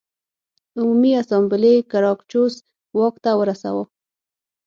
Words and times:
عمومي 0.77 1.11
اسامبلې 1.21 1.73
ګراکچوس 1.91 2.53
واک 2.97 3.15
ته 3.23 3.31
ورساوه 3.39 3.83